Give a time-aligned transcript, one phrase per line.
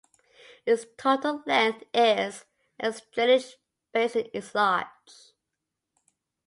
[0.65, 2.45] Its total length is
[2.79, 3.57] and its drainage
[3.93, 5.31] basin is large.